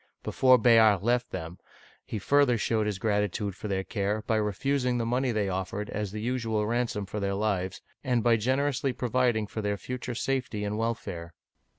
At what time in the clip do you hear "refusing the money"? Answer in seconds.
4.37-5.31